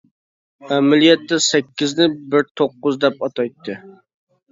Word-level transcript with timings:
ئەمەلىيەتتە 0.77 1.37
سەككىزنى 1.47 2.07
بىر 2.31 2.47
توققۇز 2.61 2.97
دەپ 3.05 3.21
ئاتايتتى. 3.29 3.77